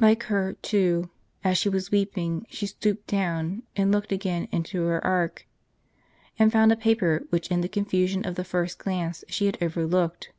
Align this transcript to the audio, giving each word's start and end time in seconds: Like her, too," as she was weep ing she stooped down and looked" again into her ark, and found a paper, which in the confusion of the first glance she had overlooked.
Like 0.00 0.24
her, 0.24 0.54
too," 0.54 1.08
as 1.44 1.56
she 1.56 1.68
was 1.68 1.92
weep 1.92 2.18
ing 2.18 2.44
she 2.50 2.66
stooped 2.66 3.06
down 3.06 3.62
and 3.76 3.92
looked" 3.92 4.10
again 4.10 4.48
into 4.50 4.82
her 4.86 5.06
ark, 5.06 5.46
and 6.36 6.50
found 6.50 6.72
a 6.72 6.76
paper, 6.76 7.22
which 7.30 7.48
in 7.48 7.60
the 7.60 7.68
confusion 7.68 8.26
of 8.26 8.34
the 8.34 8.42
first 8.42 8.78
glance 8.78 9.22
she 9.28 9.46
had 9.46 9.56
overlooked. 9.62 10.32